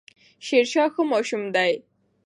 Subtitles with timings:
[0.45, 1.73] شيرشاه ښه ماشوم دی